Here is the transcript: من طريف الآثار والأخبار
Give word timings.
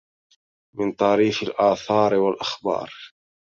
من 0.75 0.91
طريف 0.91 1.43
الآثار 1.43 2.13
والأخبار 2.15 2.93